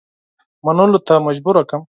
[0.65, 1.81] منلو ته مجبور کړم.